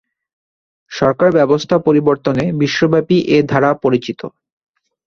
[0.91, 4.19] সরকার ব্যবস্থা পরিবর্তনে বিশ্বব্যাপী এ ধারা পরিচিত।